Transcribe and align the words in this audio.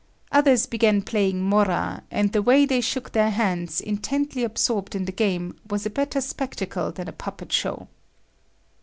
Others 0.31 0.65
began 0.65 1.03
playing 1.03 1.43
morra, 1.43 2.01
and 2.09 2.31
the 2.31 2.41
way 2.41 2.65
they 2.65 2.81
shook 2.81 3.11
their 3.11 3.29
hands, 3.29 3.79
intently 3.79 4.43
absorbed 4.43 4.95
in 4.95 5.05
the 5.05 5.11
game, 5.11 5.55
was 5.69 5.85
a 5.85 5.91
better 5.91 6.21
spectacle 6.21 6.91
than 6.91 7.07
a 7.07 7.13
puppet 7.13 7.51
show. 7.53 7.87